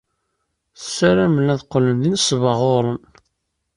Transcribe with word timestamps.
Ssaramen 0.81 1.51
ad 1.53 1.61
qqlen 1.65 1.97
d 2.01 2.03
inesbaɣuren. 2.09 3.01